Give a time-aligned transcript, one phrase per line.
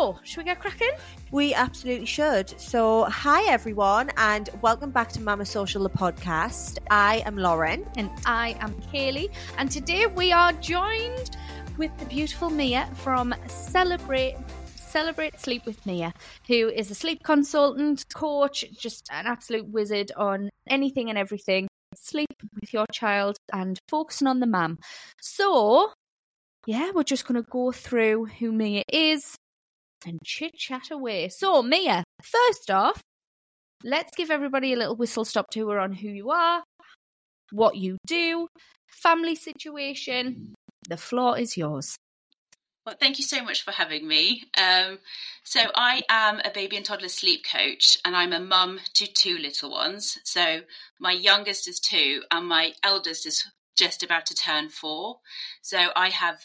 [0.00, 0.92] So, should we get cracking?
[1.30, 2.58] We absolutely should.
[2.58, 6.78] So, hi everyone, and welcome back to Mamma Social, the podcast.
[6.90, 7.86] I am Lauren.
[7.98, 9.30] And I am Kayleigh.
[9.58, 11.36] And today we are joined
[11.76, 16.14] with the beautiful Mia from Celebrate Celebrate Sleep with Mia,
[16.48, 21.68] who is a sleep consultant, coach, just an absolute wizard on anything and everything.
[21.94, 24.78] Sleep with your child and focusing on the mum.
[25.20, 25.92] So,
[26.66, 29.36] yeah, we're just going to go through who Mia is
[30.06, 31.28] and chit chat away.
[31.28, 33.00] So, Mia, first off,
[33.84, 36.62] let's give everybody a little whistle stop tour on who you are,
[37.52, 38.48] what you do,
[39.02, 40.54] family situation.
[40.88, 41.96] The floor is yours.
[42.86, 44.44] Well, thank you so much for having me.
[44.56, 44.98] Um,
[45.44, 49.36] so, I am a baby and toddler sleep coach, and I'm a mum to two
[49.36, 50.18] little ones.
[50.24, 50.62] So,
[50.98, 53.44] my youngest is two, and my eldest is
[53.76, 55.18] just about to turn four.
[55.60, 56.38] So, I have,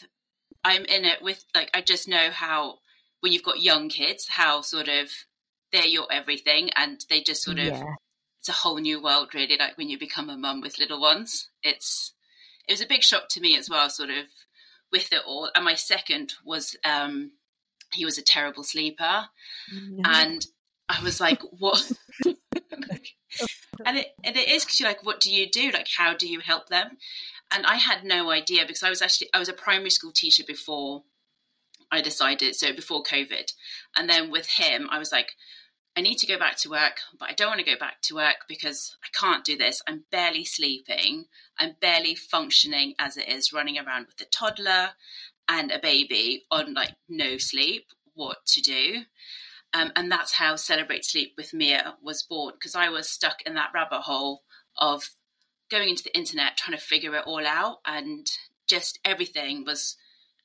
[0.62, 2.78] I'm in it with, like, I just know how,
[3.20, 5.10] when you've got young kids, how sort of
[5.72, 7.94] they're your everything, and they just sort of, Yeah.
[8.40, 11.48] it's a whole new world, really, like when you become a mum with little ones.
[11.62, 12.12] It's,
[12.68, 14.26] it was a big shock to me as well, sort of
[14.92, 15.50] with it all.
[15.54, 17.32] And my second was um
[17.92, 19.26] he was a terrible sleeper.
[20.04, 20.46] And
[20.88, 21.90] I was like, what?
[22.24, 25.70] and it and it is because you're like, what do you do?
[25.70, 26.98] Like, how do you help them?
[27.52, 30.44] And I had no idea because I was actually I was a primary school teacher
[30.46, 31.04] before
[31.90, 32.56] I decided.
[32.56, 33.52] So before COVID,
[33.96, 35.32] and then with him, I was like,
[35.96, 38.16] I need to go back to work, but I don't want to go back to
[38.16, 39.80] work because I can't do this.
[39.88, 41.24] I'm barely sleeping.
[41.58, 44.90] I'm barely functioning as it is, running around with a toddler
[45.48, 47.86] and a baby on like no sleep.
[48.14, 49.02] What to do?
[49.72, 53.54] Um, and that's how Celebrate Sleep with Mia was born because I was stuck in
[53.54, 54.42] that rabbit hole
[54.78, 55.10] of
[55.70, 58.26] going into the internet trying to figure it all out, and
[58.68, 59.96] just everything was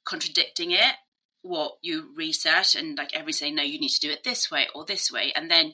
[0.05, 0.95] contradicting it.
[1.43, 4.67] What you research and like every saying, no, you need to do it this way
[4.75, 5.73] or this way, and then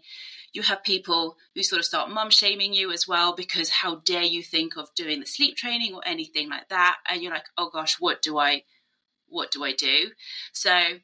[0.53, 4.23] you have people who sort of start mum shaming you as well because how dare
[4.23, 7.69] you think of doing the sleep training or anything like that, and you're like, oh
[7.69, 8.63] gosh, what do I,
[9.27, 10.11] what do I do?
[10.53, 10.99] So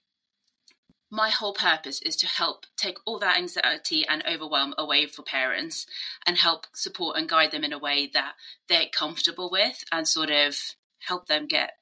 [1.14, 5.86] my whole purpose is to help take all that anxiety and overwhelm away for parents
[6.26, 8.34] and help support and guide them in a way that
[8.68, 10.58] they're comfortable with and sort of
[10.98, 11.74] help them get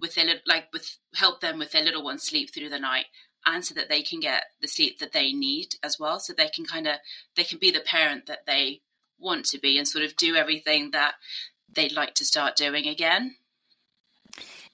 [0.00, 3.06] with their like with help them with their little ones sleep through the night
[3.44, 6.48] and so that they can get the sleep that they need as well so they
[6.48, 6.96] can kind of
[7.36, 8.80] they can be the parent that they
[9.18, 11.14] want to be and sort of do everything that
[11.72, 13.36] they'd like to start doing again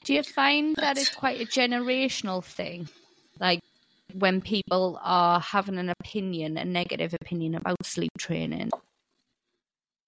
[0.04, 2.88] Do you find that it's quite a generational thing?
[3.38, 3.60] Like
[4.14, 8.70] when people are having an opinion, a negative opinion about sleep training?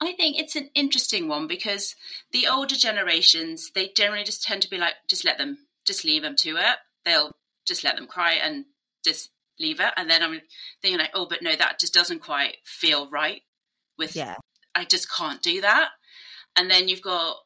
[0.00, 1.94] I think it's an interesting one because
[2.32, 6.22] the older generations, they generally just tend to be like, just let them, just leave
[6.22, 6.77] them to it.
[7.05, 7.32] They'll
[7.66, 8.65] just let them cry and
[9.05, 9.93] just leave it.
[9.97, 10.41] And then I'm
[10.82, 13.43] thinking like, oh, but no, that just doesn't quite feel right
[13.99, 14.37] with, Yeah.
[14.75, 15.91] I just can't do that.
[16.56, 17.37] And then you've got,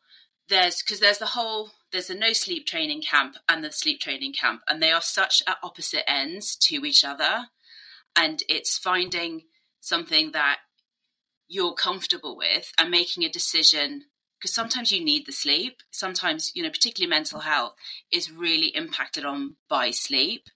[0.48, 4.32] there's, because there's the whole, there's the no sleep training camp and the sleep training
[4.32, 7.46] camp, and they are such at opposite ends to each other.
[8.16, 9.42] And it's finding
[9.80, 10.58] something that
[11.48, 14.04] you're comfortable with and making a decision
[14.38, 15.82] because sometimes you need the sleep.
[15.90, 17.74] Sometimes you know particularly mental health
[18.12, 20.48] is really impacted on by sleep.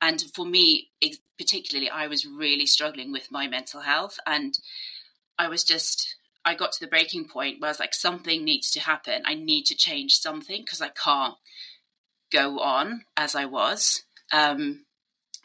[0.00, 0.90] And for me
[1.38, 4.58] particularly i was really struggling with my mental health and
[5.38, 8.70] i was just i got to the breaking point where i was like something needs
[8.70, 9.22] to happen.
[9.24, 11.34] I need to change something because i can't
[12.32, 14.02] go on as i was.
[14.32, 14.84] Um,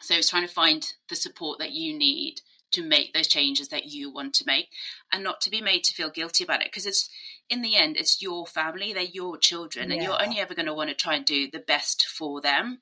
[0.00, 2.40] so it's trying to find the support that you need
[2.72, 4.68] to make those changes that you want to make
[5.12, 7.08] and not to be made to feel guilty about it because it's
[7.48, 10.74] in the end it's your family they're your children and you're only ever going to
[10.74, 12.80] want to try and do the best for them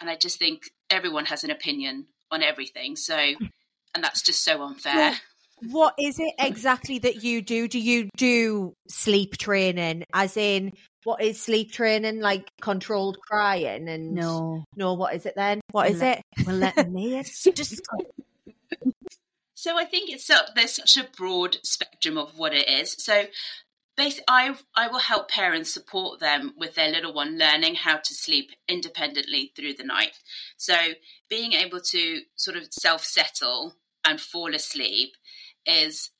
[0.00, 3.16] and i just think everyone has an opinion on everything so
[3.94, 5.14] and that's just so unfair
[5.70, 7.68] What is it exactly that you do?
[7.68, 10.04] Do you do sleep training?
[10.12, 10.72] As in,
[11.04, 12.20] what is sleep training?
[12.20, 13.88] Like controlled crying?
[13.88, 14.64] And No.
[14.76, 15.60] no, what is it then?
[15.70, 16.46] What is Let- it?
[16.46, 17.80] We'll let me just
[19.64, 23.02] So I think it's so, there's such a broad spectrum of what it is.
[23.02, 23.24] So
[23.96, 28.14] basically, I I will help parents support them with their little one learning how to
[28.14, 30.18] sleep independently through the night.
[30.58, 30.74] So
[31.30, 35.14] being able to sort of self settle and fall asleep
[35.64, 36.10] is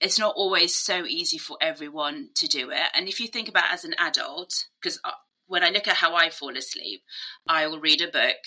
[0.00, 2.88] it's not always so easy for everyone to do it.
[2.94, 5.10] And if you think about as an adult, because uh,
[5.46, 7.02] when I look at how I fall asleep,
[7.46, 8.38] I will read a book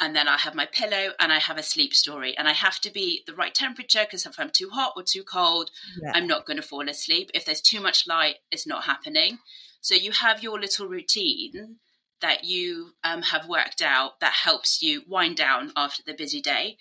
[0.00, 2.36] and then I have my pillow and I have a sleep story.
[2.36, 5.22] And I have to be the right temperature because if I'm too hot or too
[5.22, 5.70] cold,
[6.02, 6.12] Yeah.
[6.14, 7.30] I'm not going to fall asleep.
[7.34, 9.38] If there's too much light, it's not happening.
[9.80, 11.78] So you have your little routine
[12.20, 16.76] that you um, have worked out that helps you wind down after the busy day.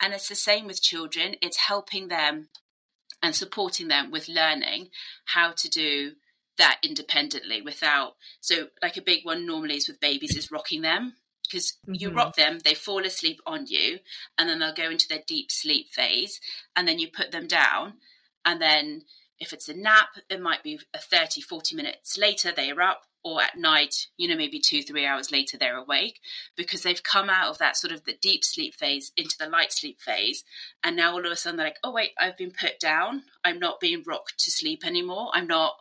[0.00, 2.48] And it's the same with children, it's helping them
[3.22, 4.88] and supporting them with learning
[5.26, 6.12] how to do
[6.58, 8.14] that independently without.
[8.40, 11.14] So, like a big one normally is with babies, is rocking them
[11.48, 11.94] because mm-hmm.
[11.94, 13.98] you rock them, they fall asleep on you,
[14.38, 16.40] and then they'll go into their deep sleep phase,
[16.76, 17.94] and then you put them down,
[18.44, 19.02] and then
[19.38, 23.02] if it's a nap, it might be a 30, 40 minutes later they are up,
[23.24, 26.20] or at night, you know, maybe two, three hours later they're awake
[26.56, 29.72] because they've come out of that sort of the deep sleep phase into the light
[29.72, 30.44] sleep phase.
[30.84, 33.22] And now all of a sudden they're like, oh, wait, I've been put down.
[33.42, 35.30] I'm not being rocked to sleep anymore.
[35.32, 35.72] I'm not.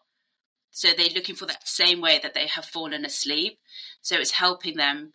[0.72, 3.60] So they're looking for that same way that they have fallen asleep.
[4.02, 5.12] So it's helping them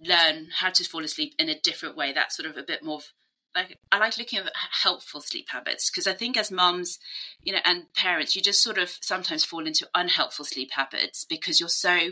[0.00, 2.12] learn how to fall asleep in a different way.
[2.12, 3.00] That's sort of a bit more
[3.54, 4.52] like I like looking at
[4.82, 6.98] helpful sleep habits because I think as mums,
[7.42, 11.58] you know, and parents, you just sort of sometimes fall into unhelpful sleep habits because
[11.58, 12.10] you're so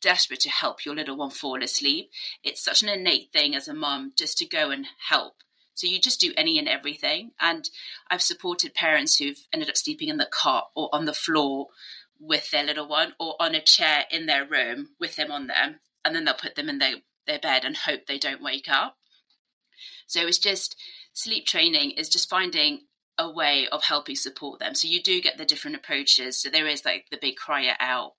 [0.00, 2.10] desperate to help your little one fall asleep.
[2.42, 5.34] It's such an innate thing as a mum just to go and help.
[5.74, 7.30] So you just do any and everything.
[7.40, 7.68] And
[8.10, 11.68] I've supported parents who've ended up sleeping in the cot or on the floor
[12.20, 15.80] with their little one or on a chair in their room with them on them.
[16.04, 16.96] And then they'll put them in their,
[17.26, 18.96] their bed and hope they don't wake up.
[20.06, 20.76] So it's just
[21.12, 22.80] sleep training is just finding
[23.18, 24.74] a way of helping support them.
[24.74, 26.40] So you do get the different approaches.
[26.40, 28.12] So there is like the big cry it out,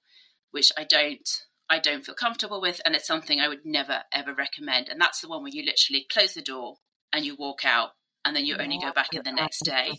[0.52, 1.28] which I don't
[1.70, 4.90] I don't feel comfortable with, and it's something I would never ever recommend.
[4.90, 6.76] And that's the one where you literally close the door
[7.12, 7.92] and you walk out,
[8.26, 9.94] and then you only go back in the next day.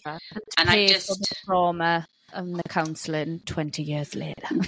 [0.57, 4.47] And I just trauma and the counselling twenty years later.
[4.51, 4.61] and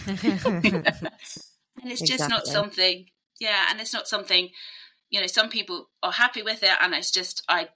[1.85, 2.07] it's exactly.
[2.07, 3.07] just not something.
[3.41, 4.51] Yeah, and it's not something
[5.11, 7.69] you know some people are happy with it and it's just i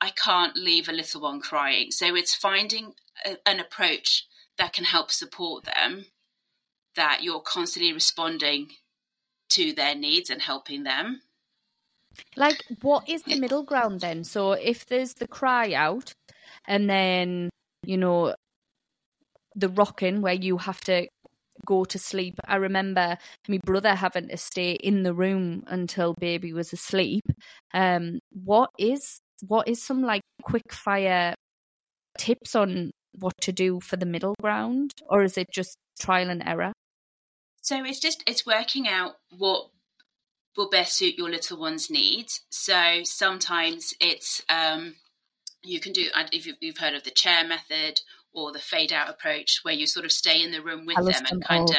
[0.00, 1.90] i can't leave a little one crying.
[1.90, 2.94] So it's finding
[3.24, 4.26] a, an approach
[4.58, 6.06] that can help support them
[6.94, 8.68] that you're constantly responding
[9.48, 11.22] to their needs and helping them.
[12.36, 14.24] Like what is the middle ground then?
[14.24, 16.12] So if there's the cry out
[16.66, 17.50] and then
[17.84, 18.34] you know
[19.54, 21.08] the rocking where you have to
[21.66, 22.34] go to sleep.
[22.46, 23.16] I remember
[23.48, 27.24] my brother having to stay in the room until baby was asleep.
[27.74, 31.34] Um, what is what is some like quick fire
[32.18, 36.42] tips on what to do for the middle ground, or is it just trial and
[36.46, 36.72] error?
[37.62, 39.68] So it's just it's working out what
[40.56, 42.40] will best suit your little one's needs.
[42.50, 44.96] So sometimes it's um,
[45.62, 48.00] you can do if you've heard of the chair method
[48.32, 51.24] or the fade out approach where you sort of stay in the room with them
[51.30, 51.76] and kind of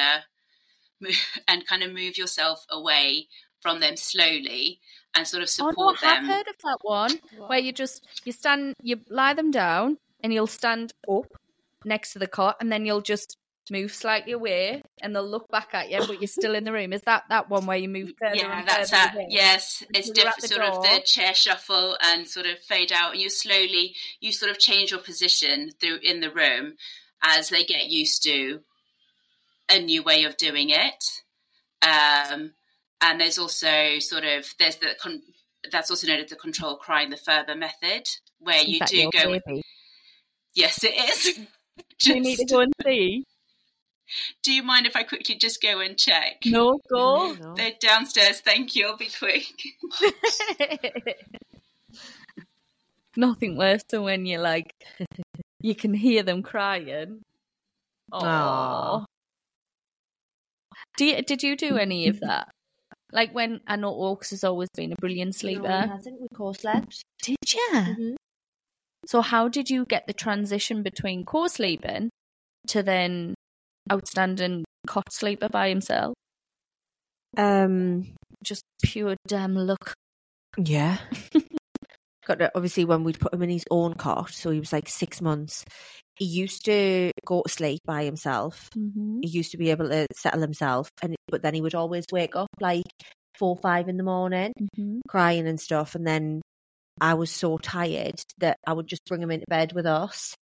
[1.00, 1.18] move,
[1.48, 3.28] and kind of move yourself away
[3.60, 4.80] from them slowly
[5.16, 6.26] and sort of support oh, no, them.
[6.26, 10.34] I've heard of that one where you just you stand you lie them down and
[10.34, 11.26] you'll stand up
[11.86, 13.38] next to the cot and then you'll just
[13.72, 16.94] move slightly away and they'll look back at you but you're still in the room.
[16.94, 19.16] Is that that one where you move further yeah that's that.
[19.30, 20.78] yes it's different sort door.
[20.78, 24.60] of the chair shuffle and sort of fade out and you slowly you sort of
[24.60, 26.74] change your position through in the room
[27.24, 28.60] as they get used to
[29.70, 31.22] a new way of doing it.
[31.82, 32.52] Um,
[33.02, 35.22] and there's also sort of there's the con-
[35.72, 38.08] that's also known as the control crying the further method
[38.40, 39.40] where is you do go
[40.56, 41.40] yes it is.
[42.00, 43.26] Do you need to go and see
[44.42, 46.44] do you mind if I quickly just go and check?
[46.46, 47.34] No, go.
[47.34, 47.56] No, no.
[47.56, 48.40] They're downstairs.
[48.40, 48.88] Thank you.
[48.88, 49.46] I'll be quick.
[53.16, 54.74] Nothing worse than when you're like,
[55.62, 57.22] you can hear them crying.
[58.12, 59.06] Oh.
[60.98, 62.50] Did did you do any of that?
[63.12, 65.68] Like when I know Oaks has always been a brilliant sleeper.
[65.68, 66.22] No, he hasn't.
[66.22, 67.04] We co-slept.
[67.22, 67.70] Did you?
[67.74, 68.16] Mm-hmm.
[69.06, 72.10] So how did you get the transition between co-sleeping
[72.68, 73.36] to then
[73.92, 76.14] outstanding cot sleeper by himself.
[77.38, 78.14] Um,
[78.44, 79.94] just pure damn luck.
[80.58, 80.98] Yeah.
[82.26, 84.88] Got to, obviously when we'd put him in his own cot, so he was like
[84.88, 85.66] six months.
[86.16, 88.70] He used to go to sleep by himself.
[88.78, 89.20] Mm-hmm.
[89.24, 92.36] He used to be able to settle himself, and but then he would always wake
[92.36, 92.86] up like
[93.38, 95.00] four, five in the morning, mm-hmm.
[95.08, 95.96] crying and stuff.
[95.96, 96.42] And then
[97.02, 100.36] I was so tired that I would just bring him into bed with us.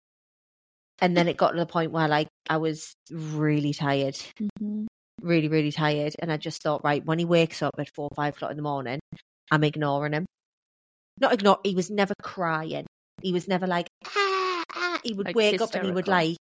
[1.02, 4.86] And then it got to the point where like I was really tired, mm-hmm.
[5.22, 6.16] really, really tired.
[6.20, 8.64] And I just thought, right, when he wakes up at four, five o'clock in the
[8.64, 9.00] morning,
[9.52, 10.26] I'm ignoring him.
[11.20, 12.86] Not ignore, he was never crying.
[13.22, 15.00] He was never like, ah, ah.
[15.04, 15.68] He would like wake hysterical.
[15.68, 16.38] up and he would like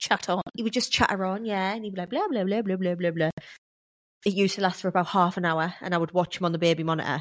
[0.00, 0.42] chat on.
[0.54, 1.74] He would just chatter on, yeah.
[1.74, 3.30] And he'd be like, blah, blah, blah, blah, blah, blah, blah.
[4.24, 6.52] It used to last for about half an hour and I would watch him on
[6.52, 7.20] the baby monitor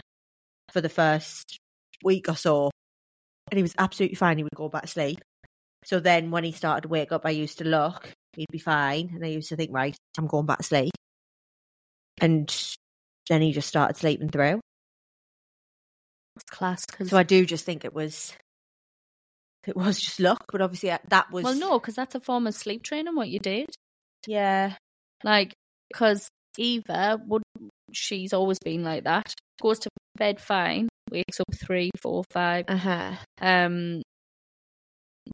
[0.71, 1.59] for the first
[2.03, 2.71] week or so.
[3.51, 4.37] And he was absolutely fine.
[4.37, 5.19] He would go back to sleep.
[5.87, 9.11] So then when he started to wake up, I used to look, he'd be fine.
[9.15, 10.91] And I used to think, right, I'm going back to sleep.
[12.19, 12.53] and
[13.29, 14.59] then he just started sleeping through.
[16.35, 18.33] It's class because So I do just think it was,
[19.65, 22.47] it was just luck, but obviously uh, that was well, no, because that's a form
[22.47, 23.15] of sleep training.
[23.15, 23.69] What you did,
[24.27, 24.75] yeah,
[25.23, 25.53] like,
[25.87, 26.27] because
[26.57, 27.43] Eva would,
[27.93, 29.33] she's always been like that.
[29.61, 32.65] Goes to bed fine, wakes up three, four, five.
[32.67, 34.01] uh huh, Um,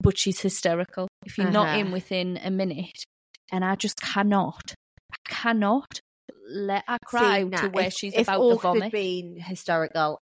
[0.01, 1.07] but she's hysterical.
[1.25, 1.77] If you're not Uh-huh.
[1.79, 3.03] in within a minute,
[3.51, 4.73] and I just cannot,
[5.11, 5.99] I cannot
[6.47, 8.83] let her cry to where she's if about Orc to vomit.
[8.83, 10.19] had been hysterical,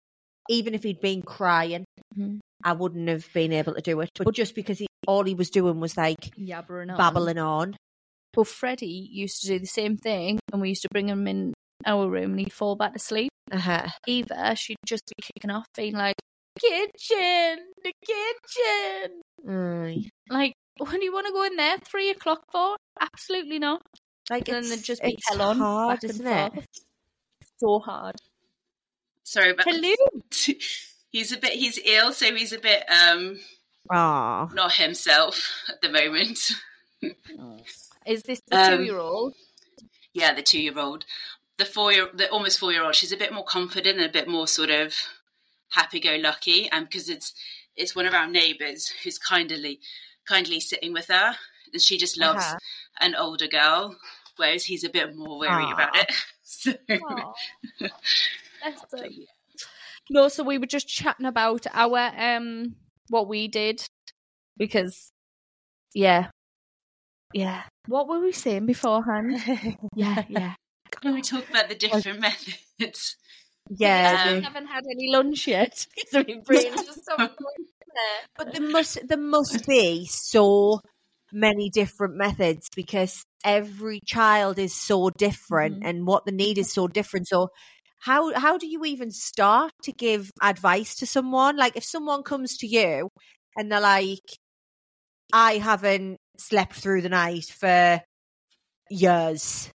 [0.48, 1.84] even if he'd been crying,
[2.16, 2.40] Mhm.
[2.64, 4.10] I wouldn't have been able to do it.
[4.16, 6.96] But just because he, all he was doing was like Yabbering on.
[6.96, 7.76] babbling on.
[8.32, 11.52] But Freddie used to do the same thing, and we used to bring him in
[11.84, 13.30] our room, and he'd fall back to sleep.
[13.52, 13.86] Uh-huh.
[14.06, 16.16] Eva, she'd just be kicking off, being like,
[16.60, 20.10] "Kitchen, the kitchen." Aye.
[20.30, 22.76] Like, when you want to go in there, three o'clock for?
[23.00, 23.82] Absolutely not.
[24.30, 26.52] Like And then it's, there'd just be it's hell on, hard, isn't it?
[26.52, 26.66] forth.
[27.58, 28.16] So hard.
[29.22, 29.94] Sorry about Hello.
[31.10, 33.38] he's a bit he's ill, so he's a bit um
[33.90, 36.50] Ah, not himself at the moment.
[38.04, 39.34] Is this the Um, two-year-old?
[40.12, 41.04] yeah, the two year old.
[41.58, 44.12] The four year the almost four year old, she's a bit more confident and a
[44.12, 44.94] bit more sort of
[45.70, 47.32] happy go lucky and because it's
[47.76, 49.80] it's one of our neighbours who's kindly
[50.28, 51.36] kindly sitting with her
[51.72, 52.58] and she just loves Uh-huh.
[53.00, 53.96] an older girl,
[54.36, 55.72] whereas he's a bit more wary Aw.
[55.72, 56.12] about it.
[56.48, 57.32] So Aw.
[58.62, 58.98] That's so
[60.10, 62.76] No, so we were just chatting about our um
[63.08, 63.84] what we did
[64.56, 65.10] because
[65.94, 66.28] yeah.
[67.32, 67.64] Yeah.
[67.88, 69.40] What were we saying beforehand?
[69.94, 70.54] Yeah, yeah.
[71.02, 73.16] when we talk about the different methods.
[73.70, 74.36] Yeah.
[74.36, 75.86] We haven't had any lunch yet.
[76.08, 77.28] so my brain's just so.
[78.36, 80.80] But there must there must be so
[81.32, 85.88] many different methods because every child is so different Mhm.
[85.88, 87.28] and what the need is so different.
[87.28, 87.48] So
[88.00, 91.56] how how do you even start to give advice to someone?
[91.56, 93.08] Like if someone comes to you
[93.56, 94.38] and they're like,
[95.32, 98.00] I haven't slept through the night for
[98.90, 99.70] years.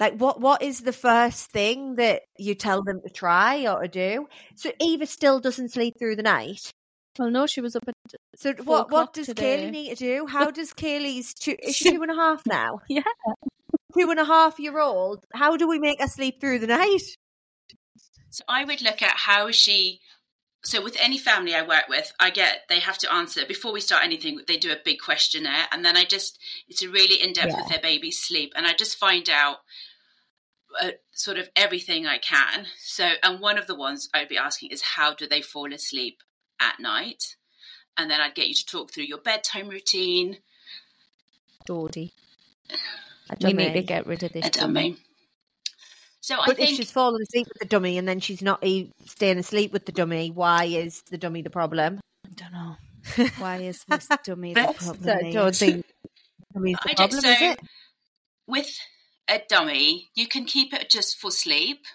[0.00, 3.88] Like what what is the first thing that you tell them to try or to
[3.88, 4.26] do?
[4.56, 6.72] So Eva still doesn't sleep through the night.
[7.18, 7.94] Well no, she was up at
[8.34, 9.58] So Four what what does today.
[9.58, 10.26] Kayleigh need to do?
[10.26, 12.80] How does Kayleigh's two is she two and a half now?
[12.88, 13.02] Yeah.
[13.96, 15.24] Two and a half year old.
[15.32, 17.02] How do we make her sleep through the night?
[18.30, 20.00] So I would look at how she.
[20.64, 23.80] So with any family I work with, I get they have to answer before we
[23.80, 24.40] start anything.
[24.48, 27.56] They do a big questionnaire, and then I just it's a really in depth Yeah.
[27.60, 29.58] with their baby's sleep, and I just find out
[30.80, 32.66] uh, sort of everything I can.
[32.78, 36.18] So, and one of the ones I'd be asking is how do they fall asleep
[36.60, 37.36] at night,
[37.96, 40.38] and then I'd get you to talk through your bedtime routine.
[41.66, 42.12] Dodie.
[43.30, 44.46] A We need to get rid of this.
[44.46, 44.98] A dummy.
[46.20, 48.62] So I But think if she's fallen asleep with the dummy and then she's not
[48.64, 52.00] e- staying asleep with the dummy, why is the dummy the problem?
[52.26, 52.76] I don't know.
[53.38, 55.18] Why is this dummy the problem?
[55.26, 55.84] I don't think
[56.54, 57.60] dummy's the I don't- so is it?
[58.46, 58.78] with
[59.28, 61.86] a dummy, you can keep it just for sleep,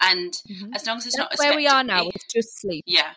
[0.00, 0.74] and Mhm.
[0.74, 2.08] as long as it's not That's where we are now.
[2.14, 2.84] It's just sleep.
[2.86, 3.14] Yeah.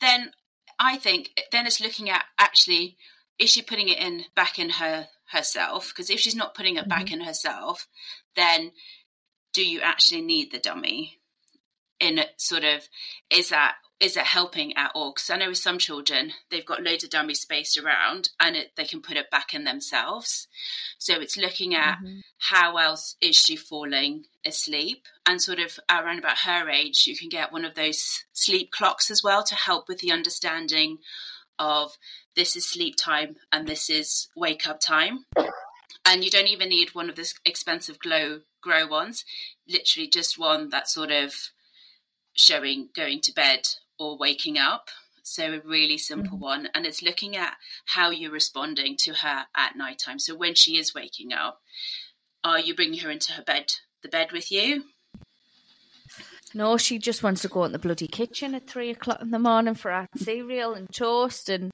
[0.00, 0.32] Then
[0.78, 2.96] I think then it's looking at actually
[3.38, 5.88] is she putting it in back in her herself?
[5.88, 7.14] Because if she's not putting it back Mm-hmm.
[7.14, 7.88] in herself,
[8.36, 8.72] then
[9.52, 11.20] do you actually need the dummy?
[12.00, 12.88] In sort of
[13.30, 15.12] is that is it helping at all?
[15.14, 18.72] Because I know with some children they've got loads of dummy spaced around and it,
[18.76, 20.46] they can put it back in themselves.
[20.98, 22.22] So it's looking at Mhm.
[22.38, 27.30] how else is she falling asleep and sort of around about her age you can
[27.30, 30.98] get one of those sleep clocks as well to help with the understanding
[31.58, 31.96] of
[32.34, 35.24] this is sleep time and this is wake up time
[36.04, 39.24] and you don't even need one of the expensive glow grow ones
[39.66, 41.52] literally just one that's sort of
[42.34, 43.66] showing going to bed
[43.98, 44.88] or waking up
[45.22, 47.54] so a really simple one and it's looking at
[47.86, 51.60] how you're responding to her at night time so when she is waking up
[52.42, 53.72] are you bringing her into her bed
[54.02, 54.84] the bed with you
[56.56, 59.40] No, she just wants to go in the bloody kitchen at three o'clock in the
[59.40, 61.70] morning for our cereal and toast and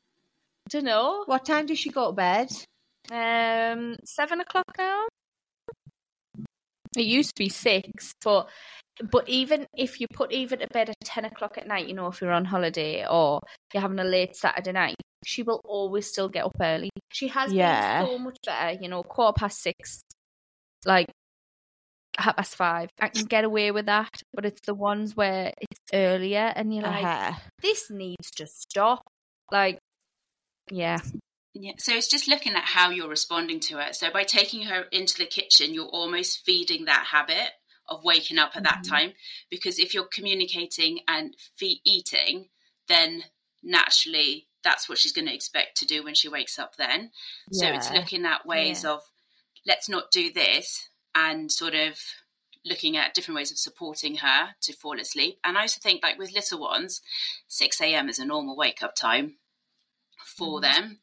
[0.66, 1.24] I don't know.
[1.26, 2.50] What time does she go to bed?
[3.10, 5.04] Um, seven o'clock now.
[6.96, 8.48] It used to be six, but
[9.11, 12.09] but even if you put Eva to bed at ten o'clock at night, you know,
[12.09, 13.40] if you're on holiday or
[13.73, 16.90] you're having a late Saturday night, she will always still get up early.
[17.12, 18.00] She has Yeah.
[18.00, 20.00] been so much better, you know, quarter past six,
[20.85, 21.09] like
[22.19, 22.88] half past five.
[23.00, 26.85] I can get away with that, but it's the ones where it's earlier and you're
[26.85, 27.33] like, Uh-huh.
[27.62, 29.02] this needs to stop.
[29.50, 29.78] Like,
[30.71, 31.00] yeah,
[31.54, 33.97] Yeah, so it's just looking at how you're responding to it.
[33.97, 37.50] So by taking her into the kitchen, you're almost feeding that habit
[37.90, 38.88] of waking up at that Mhm.
[38.88, 39.14] time.
[39.50, 42.50] Because if you're communicating and fe- eating,
[42.87, 43.25] then
[43.62, 47.12] naturally that's what she's going to expect to do when she wakes up then.
[47.52, 48.90] So it's looking at ways Yeah.
[48.92, 49.11] of
[49.66, 51.99] let's not do this and sort of
[52.64, 55.40] looking at different ways of supporting her to fall asleep.
[55.42, 57.00] And I also think like with little ones,
[57.49, 58.09] 6 a.m.
[58.09, 59.38] is a normal wake up time
[60.25, 60.62] for Mhm.
[60.62, 61.02] them.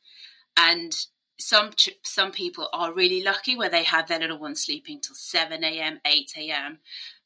[0.56, 1.08] And
[1.40, 1.72] some
[2.04, 6.00] some people are really lucky where they have their little ones sleeping till 7 a.m.,
[6.06, 6.80] 8 a.m.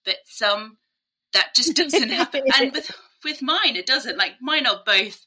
[0.03, 0.77] But some
[1.34, 2.44] that just doesn't happen.
[2.60, 2.91] And with
[3.24, 4.18] with mine, it doesn't.
[4.18, 5.25] Like mine are both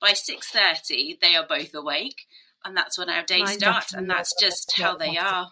[0.00, 2.26] by 6.30, they are both awake.
[2.64, 3.94] And that's when our day Mine starts.
[3.94, 5.48] And that's just how they are.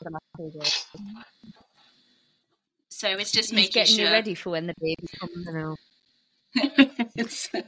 [2.88, 4.06] So it's just He's making getting sure.
[4.06, 5.06] you ready for when the baby
[6.54, 7.48] comes.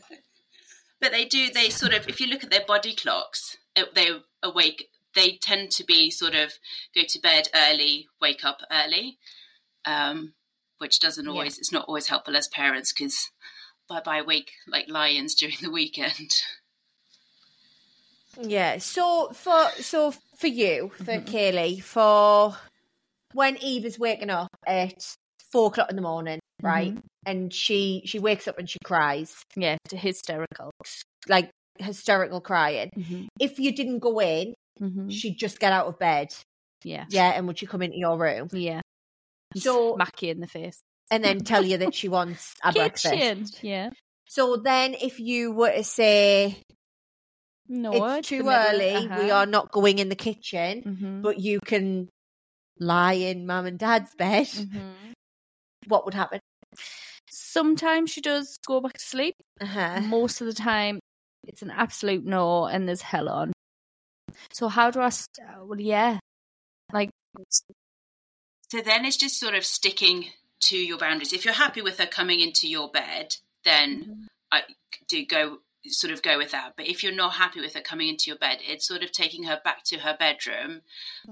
[0.98, 4.08] But they do they sort of if you look at their body clocks uh, they
[4.42, 6.52] awake they tend to be sort of
[6.94, 9.18] go to bed early wake up early
[9.84, 10.34] um,
[10.78, 11.30] which doesn't Yeah.
[11.32, 13.30] always it's not always helpful as parents because
[13.88, 16.30] bye bye wake like lions during the weekend
[18.40, 18.78] Yeah.
[18.78, 21.26] So for so for you, for Mhm.
[21.26, 22.56] Kayleigh, for
[23.32, 25.16] when Eve is waking up at
[25.50, 26.94] four o'clock in the morning, right,
[27.24, 30.70] and she she wakes up and she cries Yeah, hysterical.
[31.28, 32.90] like hysterical crying.
[32.96, 33.26] Mm-hmm.
[33.40, 35.08] If you didn't go in, Mm-hmm.
[35.08, 36.28] she'd just get out of bed,
[36.84, 37.04] Yeah.
[37.08, 38.80] yeah, and would she come into your room Yeah.
[39.56, 40.78] So- smack you in the face.
[41.10, 43.14] and then tell you that she wants a breakfast?
[43.14, 43.46] Kitchen.
[43.62, 43.90] Yeah.
[44.28, 46.58] So then, if you were to say
[47.68, 51.22] No, it's too early, we are not going in the kitchen, Mm-hmm.
[51.22, 52.08] but you can
[52.78, 55.12] lie in mum and dad's bed, Mm-hmm.
[55.86, 56.40] what would happen?
[57.30, 59.34] Sometimes she does go back to sleep.
[59.60, 60.00] Uh-huh.
[60.02, 61.00] Most of the time,
[61.44, 63.52] it's an absolute no, and there's hell on.
[64.52, 65.08] So how do I?
[65.10, 66.18] St- uh, well, yeah,
[66.92, 67.10] like
[68.70, 70.26] so then it's just sort of sticking
[70.60, 74.22] to your boundaries if you're happy with her coming into your bed then mm-hmm.
[74.50, 74.62] I
[75.08, 76.74] do go sort of go with that.
[76.76, 79.44] But if you're not happy with her coming into your bed, it's sort of taking
[79.44, 80.82] her back to her bedroom,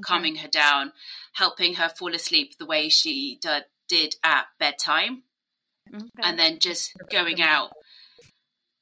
[0.02, 0.92] calming her down,
[1.32, 5.22] helping her fall asleep the way she d- did at bedtime,
[6.22, 7.72] and then just going out.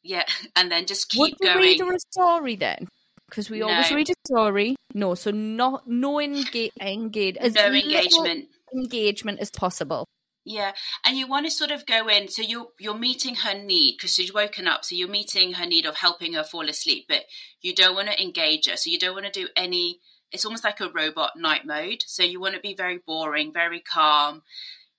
[0.02, 0.24] Yeah,
[0.57, 1.61] and then just Would keep you going.
[1.61, 2.88] read her a story then?
[3.33, 4.77] Because we always read a story.
[4.92, 8.49] No, so not no engage, engage as no engagement.
[8.75, 10.07] engagement as possible.
[10.45, 10.73] Yeah,
[11.07, 12.29] and you want to sort of go in.
[12.29, 14.85] So you're you're meeting her need because she's woken up.
[14.85, 17.25] So you're meeting her need of helping her fall asleep, but
[17.62, 18.77] you don't want to engage her.
[18.77, 20.01] So you don't want to do any.
[20.31, 22.05] It's almost like a robot night mode.
[22.07, 24.42] So you want to be very boring, very calm.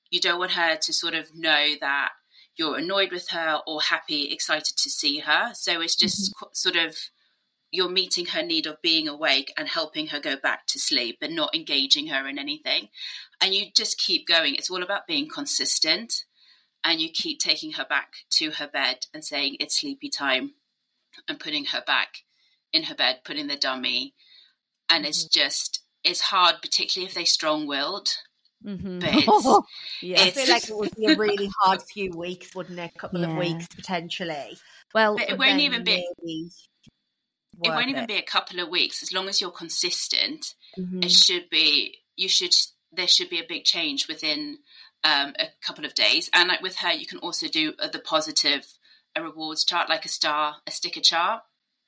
[0.10, 2.10] You don't want her to sort of know that
[2.56, 5.52] you're annoyed with her or happy, excited to see her.
[5.54, 6.46] So it's just mm-hmm.
[6.46, 6.98] qu- sort of
[7.74, 11.36] you're meeting her need of being awake and helping her go back to sleep and
[11.36, 12.88] not engaging her in anything
[13.44, 14.56] and you just keep going.
[14.56, 16.24] It's all about being consistent,
[16.84, 20.54] and you keep taking her back to her bed and saying it's sleepy time,
[21.28, 22.20] and putting her back
[22.72, 24.14] in her bed, putting the dummy,
[24.90, 28.10] and it's just it's hard, particularly if they're strong-willed.
[28.66, 29.00] Mm-hmm.
[29.00, 29.68] But it's,
[30.02, 30.22] yeah.
[30.22, 32.92] I feel like it would be a really hard few weeks, wouldn't it?
[32.96, 34.58] A couple of weeks potentially.
[34.94, 36.08] well, But it But won't then even be.
[36.26, 36.50] maybe
[37.62, 40.56] It won't even be a couple of weeks as long as you're consistent.
[40.78, 41.04] mhm.
[41.04, 42.00] It should be.
[42.16, 42.54] You should.
[42.92, 44.60] There should be a big change within
[45.04, 46.30] um, a couple of days.
[46.34, 48.66] And like with her, you can also do uh, the positive
[49.16, 51.42] a rewards chart, like a star, a sticker chart.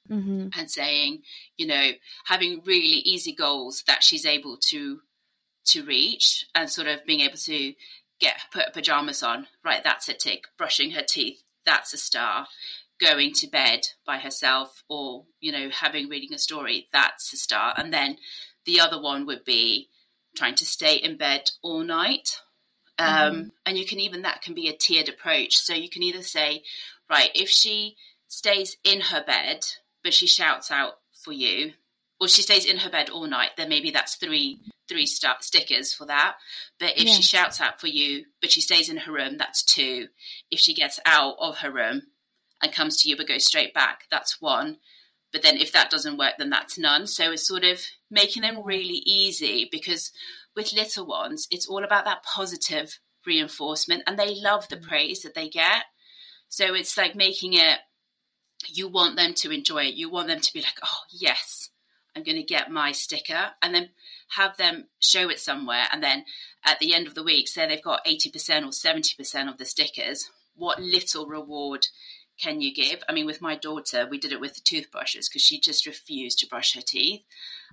[0.07, 0.55] Mhm.
[0.55, 1.23] and saying,
[1.57, 1.91] you know,
[2.25, 5.01] having really easy goals that she's able to
[5.69, 7.73] to reach and sort of being able to
[8.19, 12.47] get put her pajamas on, right, that's a tick, brushing her teeth, that's a star,
[12.99, 17.77] going to bed by herself or, you know, having reading a story, that's a start
[17.77, 18.17] And then
[18.65, 19.89] the other one would be
[20.35, 22.41] trying to stay in bed all night.
[22.97, 25.57] Um, And you can even, that can be a tiered approach.
[25.57, 26.63] So you can either say,
[27.09, 27.95] right, if she
[28.27, 29.65] stays in her bed,
[30.03, 31.73] but she shouts out for you,
[32.19, 35.93] or she stays in her bed all night, then maybe that's three three star stickers
[35.93, 36.35] for that.
[36.79, 37.15] But if Yeah.
[37.15, 40.09] she shouts out for you, but she stays in her room, that's two.
[40.51, 42.03] If she gets out of her room
[42.61, 44.77] and comes to you but goes straight back, that's one.
[45.31, 47.07] But then if that doesn't work, then that's none.
[47.07, 50.11] So it's sort of making them really easy because
[50.55, 54.87] with little ones, it's all about that positive reinforcement and they love the mm.
[54.87, 55.83] praise that they get.
[56.47, 57.79] So it's like making it,
[58.67, 59.95] you want them to enjoy it.
[59.95, 61.69] You want them to be like, oh, yes,
[62.15, 63.51] I'm going to get my sticker.
[63.61, 63.89] And then
[64.29, 65.85] have them show it somewhere.
[65.91, 66.25] And then
[66.63, 70.29] at the end of the week, say they've got 80% or 70% of the stickers,
[70.55, 71.87] what little reward
[72.39, 73.03] can you give?
[73.07, 76.39] I mean, with my daughter, we did it with the toothbrushes because she just refused
[76.39, 77.21] to brush her teeth.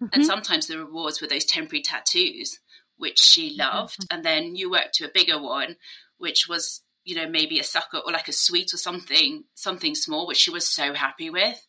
[0.01, 0.07] Mm-hmm.
[0.13, 2.61] And sometimes the rewards were those temporary tattoos,
[2.97, 3.61] which she mm-hmm.
[3.61, 3.99] loved.
[3.99, 4.17] Mm-hmm.
[4.17, 5.77] And then you worked to a bigger one,
[6.19, 10.27] which was, you know, maybe a sucker or like a sweet or something, something small,
[10.27, 11.67] which she was so happy with.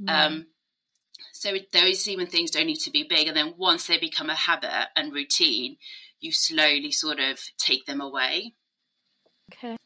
[0.00, 0.08] Mm-hmm.
[0.08, 0.46] Um,
[1.32, 3.28] so those even things don't need to be big.
[3.28, 5.76] And then once they become a habit and routine,
[6.20, 8.54] you slowly sort of take them away.
[9.52, 9.76] Okay.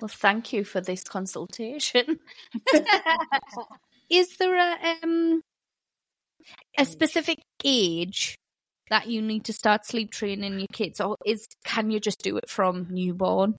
[0.00, 2.18] Well, thank you for this consultation.
[4.10, 5.42] Is there a um
[6.76, 8.36] a specific age
[8.90, 12.36] that you need to start sleep training your kids, or is can you just do
[12.36, 13.54] it from newborn?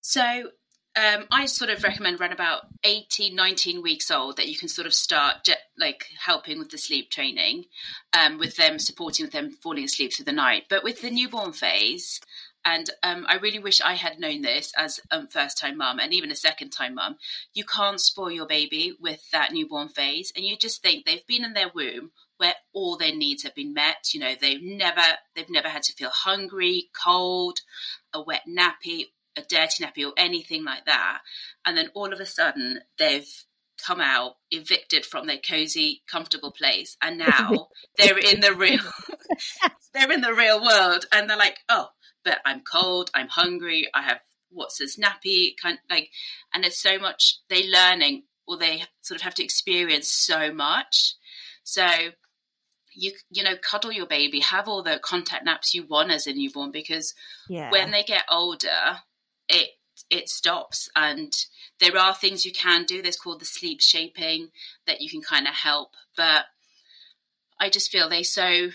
[0.00, 0.50] So
[0.96, 4.86] um, I sort of recommend around about 18, 19 weeks old that you can sort
[4.86, 7.64] of start like helping with the sleep training,
[8.12, 10.64] um, with them supporting with them falling asleep through the night.
[10.68, 12.20] But with the newborn phase,
[12.64, 16.12] and um, I really wish I had known this as a first time mum and
[16.12, 17.16] even a second time mum.
[17.54, 20.32] You can't spoil your baby with that newborn phase.
[20.36, 23.72] And you just think they've been in their womb where all their needs have been
[23.72, 24.12] met.
[24.12, 25.02] You know, they've never
[25.34, 27.60] they've never had to feel hungry, cold,
[28.12, 31.20] a wet nappy, a dirty nappy, or anything like that.
[31.64, 33.28] And then all of a sudden they've
[33.84, 38.80] come out evicted from their cozy comfortable place and now they're in the real
[39.94, 41.88] they're in the real world and they're like oh
[42.24, 46.10] but I'm cold, I'm hungry, I have what's a snappy kind like,
[46.52, 51.14] and it's so much they learning or they sort of have to experience so much.
[51.62, 51.86] So
[52.94, 56.32] you you know cuddle your baby, have all the contact naps you want as a
[56.32, 57.14] newborn because
[57.48, 57.70] yeah.
[57.70, 58.98] when they get older,
[59.48, 59.70] it
[60.10, 60.88] it stops.
[60.96, 61.32] And
[61.78, 63.00] there are things you can do.
[63.00, 64.48] There's called the sleep shaping
[64.86, 65.94] that you can kind of help.
[66.16, 66.44] But
[67.62, 68.70] i just feel they so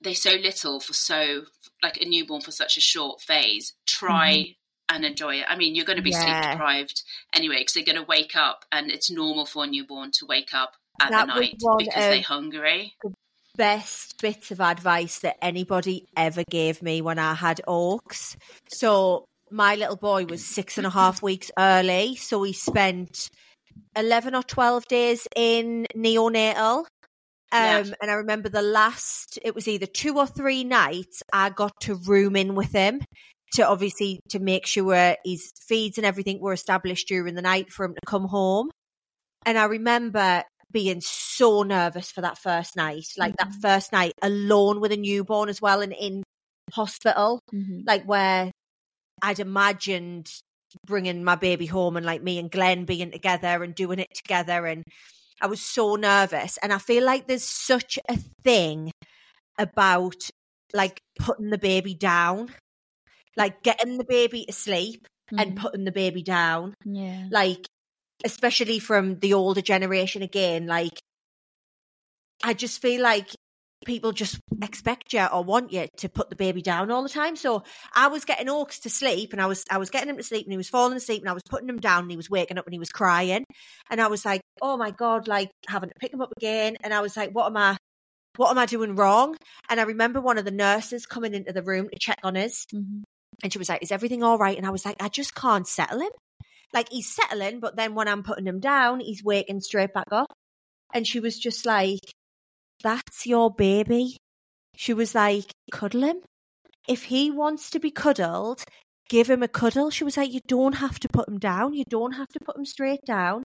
[0.00, 1.42] they're so little for so
[1.82, 3.74] like a newborn for such a short phase.
[3.86, 4.96] Try mm-hmm.
[4.96, 5.46] and enjoy it.
[5.48, 6.40] I mean you're going to be yeah.
[6.40, 7.02] sleep deprived
[7.34, 10.54] anyway because they're going to wake up and it's normal for a newborn to wake
[10.54, 12.94] up at that the night because they're hungry.
[13.56, 18.36] best bit of advice that anybody ever gave me when i had Oaks.
[18.68, 23.30] So my little boy was six and a half weeks early so we spent
[23.94, 26.84] 11 or 12 days in neonatal
[27.52, 27.94] um, yeah.
[28.02, 31.94] and I remember the last, it was either two or three nights I got to
[31.94, 33.00] room in with him
[33.54, 37.84] to obviously to make sure his feeds and everything were established during the night for
[37.84, 38.70] him to come home.
[39.44, 43.50] And I remember being so nervous for that first night, like mm-hmm.
[43.50, 46.24] that first night alone with a newborn as well and in
[46.72, 47.82] hospital, mm-hmm.
[47.86, 48.50] like where
[49.22, 50.30] I'd imagined
[50.86, 54.66] bringing my baby home and like me and Glenn being together and doing it together
[54.66, 54.84] and
[55.40, 56.58] I was so nervous.
[56.62, 58.90] And I feel like there's such a thing
[59.58, 60.30] about
[60.72, 62.48] like putting the baby down,
[63.36, 65.40] like getting the baby to sleep mm.
[65.40, 66.74] and putting the baby down.
[66.84, 67.28] Yeah.
[67.30, 67.66] Like,
[68.24, 70.98] especially from the older generation again, like,
[72.42, 73.34] I just feel like
[73.86, 77.36] people just expect you or want you to put the baby down all the time.
[77.36, 77.62] So
[77.94, 80.44] I was getting Oaks to sleep and I was I was getting him to sleep
[80.44, 82.58] and he was falling asleep and I was putting him down and he was waking
[82.58, 83.44] up and he was crying.
[83.88, 86.76] And I was like, oh my God, like having to pick him up again.
[86.82, 87.76] And I was like, what am I
[88.36, 89.36] what am I doing wrong?
[89.70, 92.66] And I remember one of the nurses coming into the room to check on us.
[92.74, 93.02] Mm-hmm.
[93.42, 94.56] And she was like, Is everything all right?
[94.56, 96.10] And I was like, I just can't settle him.
[96.72, 100.32] Like he's settling, but then when I'm putting him down, he's waking straight back up.
[100.92, 102.00] And she was just like,
[102.82, 104.16] that's your baby.
[104.76, 106.18] She was like, cuddle him.
[106.88, 108.64] If he wants to be cuddled,
[109.08, 109.90] give him a cuddle.
[109.90, 111.74] She was like, you don't have to put him down.
[111.74, 113.42] You don't have to put him straight down.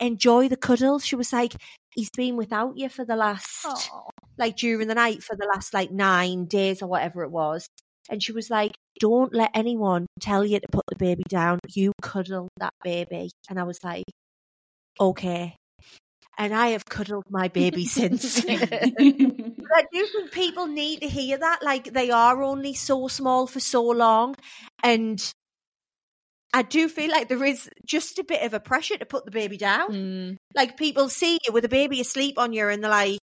[0.00, 0.98] Enjoy the cuddle.
[0.98, 1.54] She was like,
[1.94, 4.10] he's been without you for the last, Aww.
[4.36, 7.66] like during the night for the last like nine days or whatever it was.
[8.10, 11.58] And she was like, don't let anyone tell you to put the baby down.
[11.68, 13.30] You cuddle that baby.
[13.48, 14.04] And I was like,
[15.00, 15.56] okay
[16.38, 18.40] and I have cuddled my baby since.
[18.40, 21.62] but I do think people need to hear that.
[21.62, 24.36] Like they are only so small for so long.
[24.82, 25.22] And
[26.52, 29.30] I do feel like there is just a bit of a pressure to put the
[29.30, 29.90] baby down.
[29.90, 30.36] Mm.
[30.54, 33.18] Like people see you with a baby asleep on you and they're like,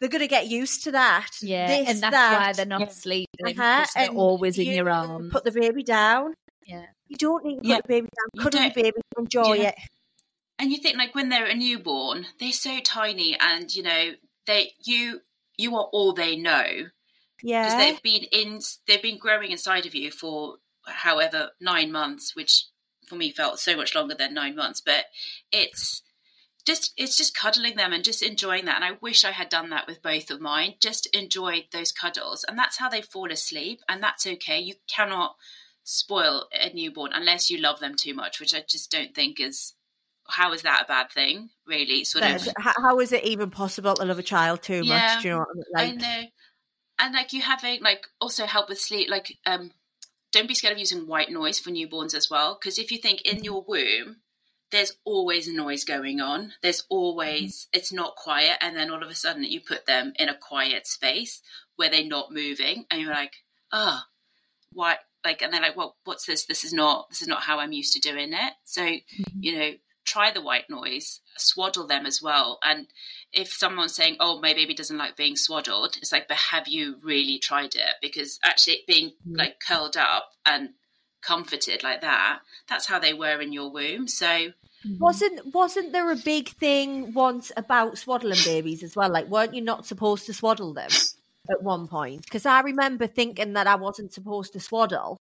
[0.00, 1.30] they're going to get used to that.
[1.42, 1.66] Yeah.
[1.66, 2.40] This, and that's that.
[2.40, 2.88] why they're not yeah.
[2.88, 3.26] sleeping.
[3.46, 3.86] Uh-huh.
[3.94, 5.32] They're and always in your arms.
[5.32, 6.34] Put the baby down.
[6.66, 6.86] Yeah.
[7.08, 7.76] You don't need to put yeah.
[7.76, 8.44] the baby down.
[8.44, 9.68] Cuddle the baby, enjoy yeah.
[9.68, 9.74] it
[10.58, 14.12] and you think like when they're a newborn they're so tiny and you know
[14.46, 15.20] they you
[15.56, 16.64] you are all they know.
[17.42, 17.62] Yeah.
[17.64, 22.64] because they've been in they've been growing inside of you for however nine months which
[23.06, 24.80] for me felt so much longer than nine months.
[24.80, 25.06] But
[25.52, 26.02] it's
[26.66, 28.76] just it's just cuddling them and just enjoying that.
[28.76, 30.74] And i wish i had done that with both of mine.
[30.80, 32.44] Just enjoyed those cuddles.
[32.44, 33.80] And that's how they fall asleep.
[33.88, 34.58] And that's okay.
[34.58, 35.36] You cannot
[35.84, 39.74] spoil a newborn unless you love them too much, which I just don't think is
[40.28, 41.50] how is that a bad thing?
[41.66, 42.48] Really, sort of.
[42.58, 45.22] How is it even possible to love a child too Yeah, much?
[45.22, 45.98] Do you know what I mean?
[45.98, 46.28] I know,
[47.00, 49.08] and like you having like also help with sleep.
[49.08, 49.70] Like, um,
[50.32, 53.22] don't be scared of using white noise for newborns as well, because if you think
[53.22, 54.16] in your womb,
[54.70, 56.52] there's always a noise going on.
[56.62, 60.28] There's always it's not quiet, and then all of a sudden you put them in
[60.28, 61.40] a quiet space
[61.76, 63.36] where they're not moving, and you're like,
[63.72, 64.06] ah,
[64.72, 64.96] why?
[65.24, 66.44] Like, and they're like, well, what's this?
[66.44, 68.52] This is not this is not how I'm used to doing it.
[68.64, 68.84] So
[69.40, 69.70] you know,
[70.08, 72.58] try the white noise, swaddle them as well.
[72.62, 72.86] And
[73.32, 76.98] if someone's saying, "Oh, my baby doesn't like being swaddled," it's like, but have you
[77.02, 77.94] really tried it?
[78.00, 79.38] Because actually, being Mm.
[79.38, 80.70] like curled up and
[81.20, 84.08] comforted like that, that's how they were in your womb.
[84.08, 84.52] So
[84.98, 89.10] wasn't wasn't there a big thing once about swaddling babies as well?
[89.10, 90.90] Like, weren't you not supposed to swaddle them
[91.50, 92.22] at one point?
[92.22, 95.18] Because I remember thinking that I wasn't supposed to swaddle,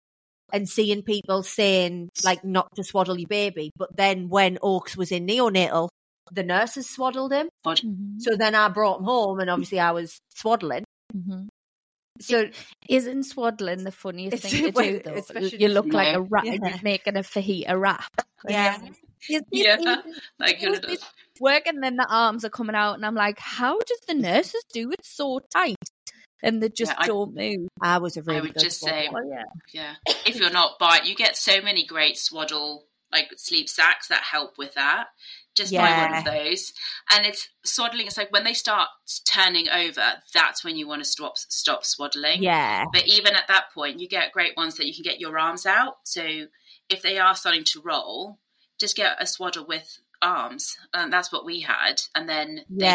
[0.53, 3.71] and seeing people saying like not to swaddle your baby.
[3.77, 5.89] But then when Oaks was in neonatal,
[6.31, 7.49] the nurses swaddled him.
[7.67, 8.21] Mhm.
[8.21, 10.85] So then I brought him home, and obviously I was swaddling.
[11.15, 11.47] Mm-hmm.
[12.21, 12.45] So
[12.89, 15.15] Isn't swaddling the funniest thing to well, do, though?
[15.15, 16.17] especially You look like Yeah.
[16.17, 16.53] a rat Yeah.
[16.53, 18.11] and you're making a fajita wrap.
[18.49, 18.79] yeah,
[19.51, 19.97] yeah,
[20.39, 21.05] like Who's this
[21.41, 24.63] working and then the arms are coming out and I'm like, how does the nurses
[24.73, 25.77] do it so tight?
[26.43, 27.69] And they just Yeah, I- don't move.
[27.81, 29.45] I was a really would good just say- Oh yeah.
[29.73, 29.95] yeah.
[30.27, 34.57] If you're not by, you get so many great swaddle like sleep sacks that help
[34.57, 35.09] with that.
[35.55, 36.73] Just buy one of those,
[37.11, 38.07] and it's swaddling.
[38.07, 38.89] It's like when they start
[39.27, 42.43] turning over, that's when you want to stop stop swaddling.
[42.43, 45.39] yeah, But even at that point, you get great ones that you can get your
[45.39, 45.97] arms out.
[46.05, 46.47] So
[46.89, 48.39] if they are starting to roll,
[48.81, 52.01] just get a swaddle with arms, and that's what we had.
[52.15, 52.87] And then they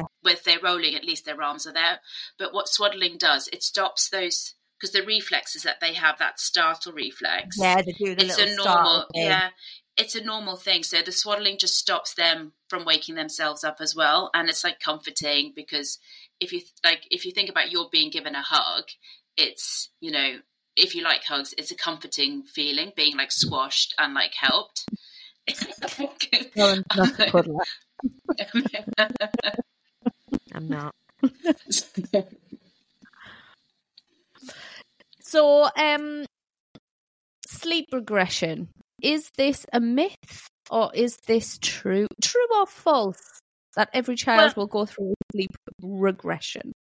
[0.00, 2.00] could- with their rolling, at least their arms are there.
[2.38, 6.92] But what swaddling does, it stops those because the reflexes that they have, that startle
[6.92, 7.56] reflex.
[7.58, 7.80] yeah.
[7.80, 9.50] They do the it's little a normal, yeah.
[9.96, 10.82] It's a normal thing.
[10.82, 14.80] So the swaddling just stops them from waking themselves up as well, and it's like
[14.80, 15.98] comforting because
[16.40, 18.84] if you like, if you think about you're being given a hug,
[19.36, 20.38] it's you know,
[20.76, 24.84] if you like hugs, it's a comforting feeling, being like squashed and like helped.
[30.52, 30.92] I'm not.
[35.26, 36.26] So, um,
[37.48, 38.68] sleep regression
[39.02, 42.06] is this a myth or is this true?
[42.22, 43.40] True or false
[43.74, 45.50] that every child will go through sleep
[45.82, 46.72] regression?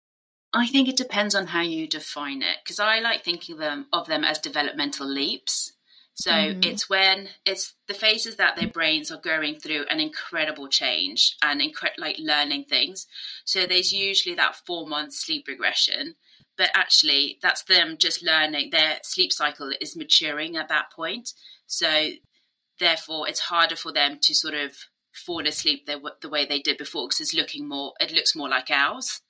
[0.53, 4.07] I think it depends on how you define it because I like thinking them of
[4.07, 5.73] them as developmental leaps.
[6.15, 6.63] So Mhm.
[6.63, 11.61] it's when it's the phases that their brains are going through an incredible change and
[11.61, 13.07] incre- like learning things.
[13.45, 16.17] So there's usually that four month sleep regression,
[16.57, 18.71] but actually that's them just learning.
[18.71, 21.33] Their sleep cycle is maturing at that point.
[21.67, 22.11] So
[22.79, 24.77] therefore, it's harder for them to sort of
[25.15, 27.95] fall asleep the, the way they did before because it's looking more.
[28.01, 29.23] It looks more like ours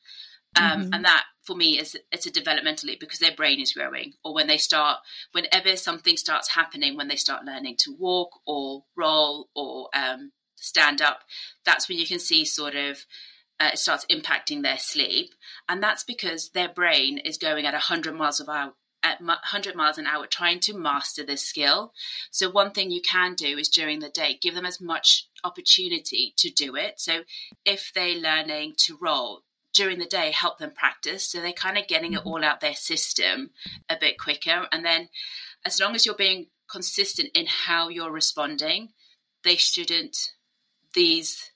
[0.56, 0.92] um, Mhm.
[0.92, 4.34] and that for me is it's a developmental leap because their brain is growing or
[4.34, 4.98] when they start
[5.32, 11.02] whenever something starts happening when they start learning to walk or roll or um, stand
[11.02, 11.20] up
[11.64, 13.04] that's when you can see sort of
[13.62, 15.34] uh, it starts impacting their sleep.
[15.68, 18.72] And that's because their brain is going at 100 miles of hour
[19.04, 21.92] at 100 miles an hour trying to master this skill.
[22.30, 26.34] So one thing you can do is during the day give them as much opportunity
[26.36, 27.00] to do it.
[27.00, 27.22] So
[27.64, 29.42] if they're learning to roll
[29.74, 31.28] during the day help them practice.
[31.28, 33.50] So they're kind of getting it all out their system
[33.88, 34.66] a bit quicker.
[34.70, 35.08] And then
[35.64, 38.88] as long as you're being consistent in how you're responding
[39.44, 40.32] they shouldn't
[40.94, 41.50] these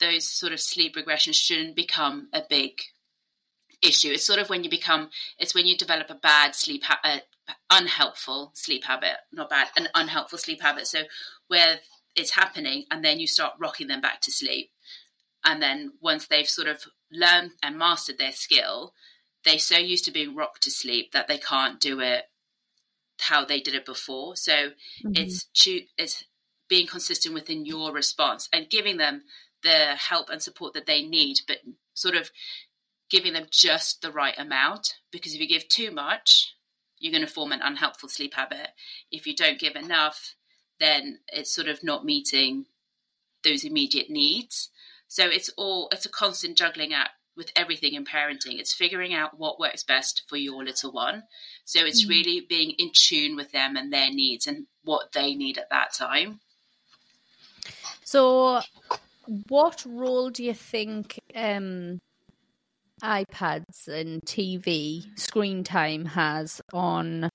[0.00, 2.72] those sort of sleep regressions shouldn't become a big
[3.80, 4.08] issue.
[4.08, 7.18] It's sort of when you become it's when you develop a bad sleep ha- uh,
[7.70, 10.86] unhelpful sleep habit not bad an unhelpful sleep habit.
[10.86, 11.02] So
[11.48, 11.80] where
[12.16, 14.70] it's happening and then you start rocking them back to sleep.
[15.44, 18.92] And then once they've sort of learned and mastered their skill
[19.44, 22.24] they're so used to being rocked to sleep that they can't do it
[23.20, 24.36] how they did it before.
[24.36, 25.12] So mm-hmm.
[25.14, 26.24] it's choo- it's
[26.68, 29.22] being consistent within your response and giving them
[29.62, 31.58] the help and support that they need but
[31.94, 32.30] sort of
[33.10, 36.54] giving them just the right amount because if you give too much
[36.98, 38.68] you're going to form an unhelpful sleep habit.
[39.10, 40.34] If you don't give enough
[40.80, 42.66] then it's sort of not meeting
[43.42, 44.70] those immediate needs
[45.14, 48.58] so it's all it's a constant juggling act with everything in parenting.
[48.58, 51.22] It's figuring out what works best for your little one.
[51.64, 52.08] So it's Mhm.
[52.08, 55.92] really being in tune with them and their needs and what they need at that
[55.94, 56.40] time.
[58.04, 58.60] So,
[59.48, 62.00] what role do you think um,
[63.02, 67.28] iPads and TV screen time has on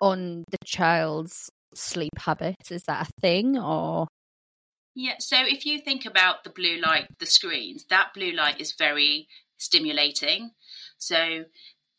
[0.00, 2.70] on the child's sleep habits?
[2.70, 4.08] Is that a thing or?
[5.00, 8.72] Yeah, so if you think about the blue light, the screens, that blue light is
[8.72, 10.50] very stimulating.
[10.98, 11.44] So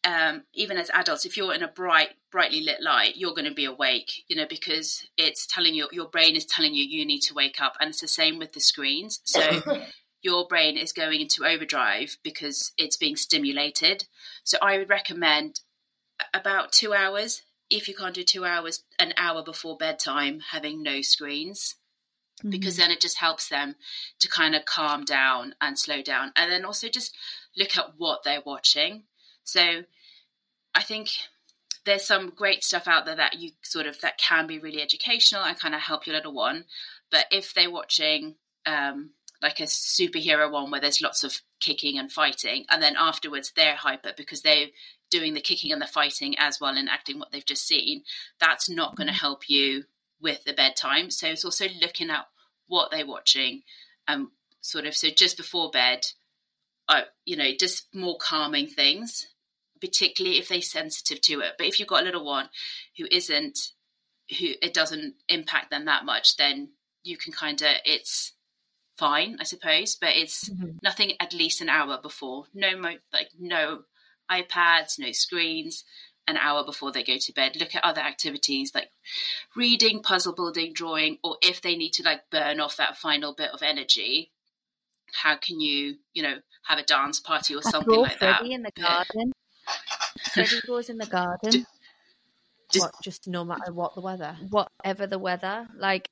[0.04, 3.54] um, even as adults, if you're in a bright, brightly lit light, you're going to
[3.54, 7.22] be awake, you know, because it's telling you, your brain is telling you you need
[7.22, 7.78] to wake up.
[7.80, 9.22] And it's the same with the screens.
[9.24, 9.62] So
[10.22, 14.08] your brain is going into overdrive because it's being stimulated.
[14.44, 15.62] So I would recommend
[16.34, 17.44] about two hours.
[17.70, 21.76] If you can't do two hours, an hour before bedtime, having no screens.
[22.40, 22.50] Mm-hmm.
[22.50, 23.76] Because then it just helps them
[24.20, 26.32] to kind of calm down and slow down.
[26.36, 27.16] And then also just
[27.58, 29.04] look at what they're watching
[29.50, 29.84] so
[30.76, 31.10] I think
[31.86, 35.44] there's some great stuff out there that you sort of that can be really educational
[35.44, 36.66] and kind of help your little one.
[37.10, 38.36] But if they're watching
[38.68, 43.52] um, like a superhero one where there's lots of kicking and fighting, and then afterwards
[43.56, 44.68] they're hyper because they're
[45.10, 48.04] doing the kicking and the fighting as well and acting what they've just seen,
[48.40, 49.20] that's not going to mm-hmm.
[49.20, 49.86] help you
[50.22, 51.10] with the bedtime.
[51.10, 52.26] So it's also looking at
[52.68, 53.64] what they're watching,
[54.08, 56.06] and um, sort of so just before bed,
[56.88, 59.28] uh, you know, just more calming things
[59.80, 61.54] particularly if they're sensitive to it.
[61.58, 62.50] But if you've got a little one
[62.98, 63.58] who isn't,
[64.40, 66.70] who it doesn't impact them that much, then
[67.04, 68.34] you can kind of it's
[68.98, 69.96] fine, I suppose.
[69.96, 70.78] But it's mm-hmm.
[70.84, 72.46] nothing at least an hour before.
[72.54, 73.84] No, mo- like no
[74.30, 75.84] iPads, no screens.
[76.30, 77.56] An hour before they go to bed.
[77.60, 78.92] Look at other activities like
[79.56, 83.50] reading, puzzle building, drawing, or if they need to like burn off that final bit
[83.50, 84.30] of energy,
[85.12, 86.36] how can you, you know,
[86.68, 88.46] have a dance party or something like that?
[88.46, 89.32] in the garden.
[90.32, 91.52] Freddie goes in the garden.
[91.52, 91.66] Just,
[92.72, 95.68] just, what, just no matter what the weather, whatever the weather.
[95.76, 96.08] Like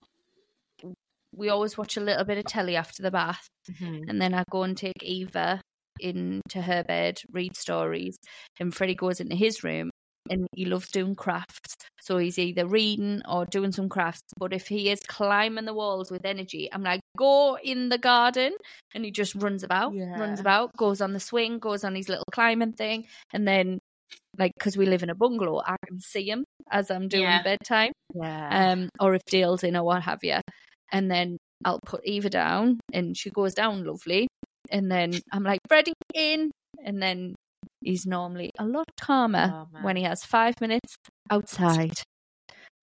[1.36, 4.10] we always watch a little bit of telly after the bath, mm-hmm.
[4.10, 5.62] and then I go and take Eva
[5.99, 8.17] into her bed, read stories,
[8.60, 9.91] and Freddie goes into his room
[10.30, 11.76] and he loves doing crafts.
[12.02, 14.32] So he's either reading or doing some crafts.
[14.38, 18.54] But if he is climbing the walls with energy, I'm like, go in the garden.
[18.96, 20.18] And he just runs about, yeah.
[20.18, 23.06] runs about, goes on the swing, goes on his little climbing thing.
[23.34, 23.80] And then,
[24.38, 27.44] like, because we live in a bungalow, I can see him as I'm doing yeah.
[27.44, 27.92] bedtime.
[28.13, 28.72] Yeah.
[28.72, 30.40] Um, or if Dale's in or what have you.
[30.92, 34.28] And then I'll put Eva down and she goes down lovely.
[34.70, 36.52] And then I'm like, Freddie in.
[36.86, 37.36] And then
[37.88, 40.97] he's normally a lot calmer oh, when he has five minutes
[41.32, 42.02] outside.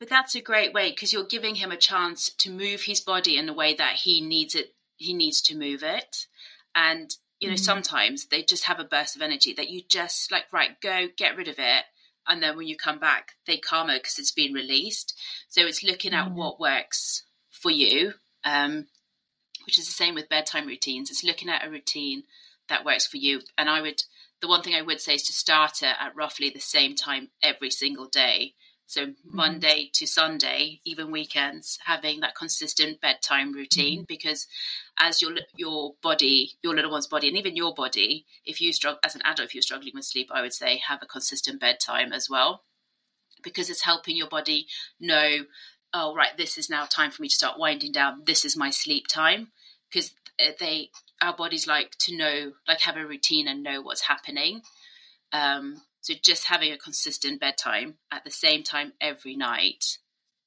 [0.00, 3.36] But that's a great way because you're giving him a chance to move his body
[3.36, 4.74] in a way that he needs it.
[4.96, 6.26] He needs to move it,
[6.74, 7.60] and you know mm.
[7.60, 11.36] sometimes they just have a burst of energy that you just like right go get
[11.36, 11.84] rid of it,
[12.26, 15.18] and then when you come back they calmer because it's been released.
[15.48, 16.34] So it's looking at mm.
[16.34, 18.14] what works for you,
[18.44, 18.86] um,
[19.66, 21.10] which is the same with bedtime routines.
[21.10, 22.24] It's looking at a routine
[22.68, 24.02] that works for you, and I would
[24.44, 27.30] the one thing I would say is to start it at roughly the same time
[27.42, 28.52] every single day.
[28.86, 29.36] So mm-hmm.
[29.36, 34.06] Monday to Sunday, even weekends, having that consistent bedtime routine mm-hmm.
[34.06, 34.46] because
[34.98, 39.00] as your your body, your little one's body, and even your body, if you struggle
[39.02, 42.12] as an adult, if you're struggling with sleep, I would say have a consistent bedtime
[42.12, 42.64] as well
[43.42, 44.66] because it's helping your body
[45.00, 45.46] know,
[45.94, 48.24] oh right, this is now time for me to start winding down.
[48.26, 49.52] This is my sleep time
[49.88, 50.12] because
[50.60, 50.90] they
[51.24, 54.62] our bodies like to know, like have a routine and know what's happening.
[55.32, 59.98] Um, so just having a consistent bedtime at the same time every night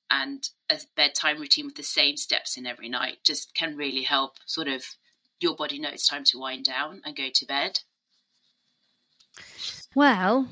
[0.10, 4.36] and a bedtime routine with the same steps in every night just can really help
[4.46, 4.84] sort of
[5.40, 7.80] your body know it's time to wind down and go to bed.
[9.96, 10.48] Well,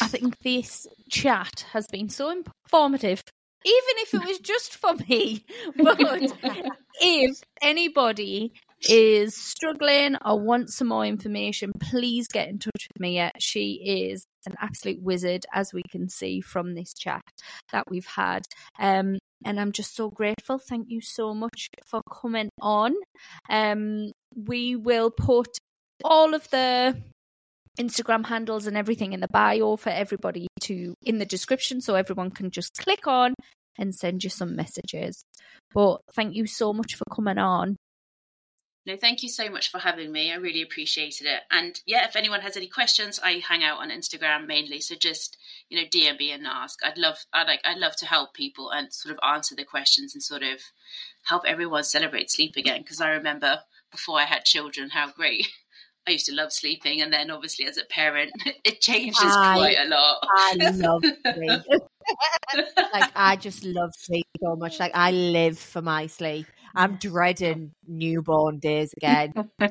[0.00, 3.22] I think this chat has been so informative
[3.64, 5.44] even if it was just for me.
[5.76, 5.98] But
[7.00, 8.52] if anybody
[8.88, 13.30] is struggling or wants some more information, please get in touch with Mia.
[13.38, 17.22] She is an absolute wizard, as we can see from this chat
[17.72, 18.42] that we've had.
[18.78, 20.58] Um, and I'm just so grateful.
[20.58, 22.94] Thank you so much for coming on.
[23.48, 25.48] Um, we will put
[26.04, 26.96] all of the
[27.78, 32.30] Instagram handles and everything in the bio for everybody to in the description so everyone
[32.30, 33.34] can just click on
[33.78, 35.24] and send you some messages.
[35.72, 37.76] But thank you so much for coming on.
[38.86, 40.32] No, thank you so much for having me.
[40.32, 41.42] I really appreciated it.
[41.50, 44.80] And yeah, if anyone has any questions, I hang out on Instagram mainly.
[44.80, 45.36] So just
[45.70, 46.80] you know, DM me and ask.
[46.84, 50.14] I'd love, I like, I'd love to help people and sort of answer the questions
[50.14, 50.60] and sort of
[51.22, 52.82] help everyone celebrate sleep again.
[52.82, 55.46] Because I remember before I had children, how great
[56.08, 58.32] I used to love sleeping, and then obviously as a parent,
[58.64, 60.18] it changes I, quite a lot.
[60.22, 61.02] I love
[61.34, 61.82] sleep.
[62.92, 64.80] like I just love sleep so much.
[64.80, 66.46] Like I live for my sleep.
[66.74, 69.32] I'm dreading newborn days again.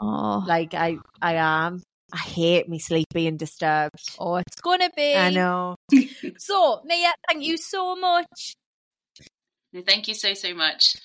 [0.00, 1.82] oh, like I, I am.
[2.12, 4.00] I hate me sleep being disturbed.
[4.18, 5.14] Oh, it's gonna be.
[5.14, 5.76] I know.
[6.38, 8.54] So, Mia, thank you so much.
[9.86, 10.96] Thank you so, so much.